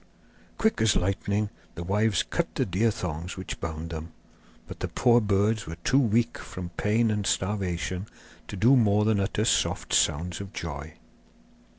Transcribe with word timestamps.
Quick 0.57 0.81
as 0.81 0.95
lightning 0.95 1.51
the 1.75 1.83
wives 1.83 2.23
cut 2.23 2.55
the 2.55 2.65
deer 2.65 2.89
thongs 2.89 3.37
which 3.37 3.59
bound 3.59 3.91
them; 3.91 4.13
but 4.67 4.79
the 4.79 4.87
poor 4.87 5.21
birds 5.21 5.67
were 5.67 5.75
too 5.83 5.99
weak 5.99 6.39
from 6.39 6.69
pain 6.69 7.11
and 7.11 7.27
starvation 7.27 8.07
to 8.47 8.55
do 8.57 8.75
more 8.75 9.05
than 9.05 9.19
utter 9.19 9.45
soft 9.45 9.93
sounds 9.93 10.41
of 10.41 10.53
joy. 10.53 10.95